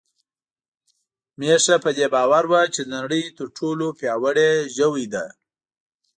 میښه 1.39 1.75
په 1.83 1.89
دې 1.97 2.05
باور 2.13 2.43
وه 2.51 2.61
چې 2.73 2.81
د 2.83 2.89
نړۍ 3.01 3.23
تر 3.37 3.47
ټولو 3.57 3.85
پياوړې 3.99 4.51
ژوی 4.77 5.05
ده. 5.13 5.25